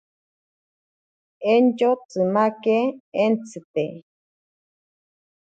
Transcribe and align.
Entyo 1.51 1.89
tsimake 2.07 2.77
entsite. 3.23 3.85